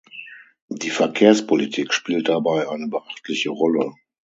Die 0.69 0.89
Verkehrspolitik 0.89 1.93
spielt 1.93 2.27
dabei 2.27 2.67
eine 2.67 2.87
beachtliche 2.87 3.51
Rolle. 3.51 3.93